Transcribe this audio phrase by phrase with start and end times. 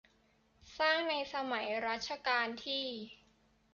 [0.79, 2.85] สร้างในสมัยรัชกาลที่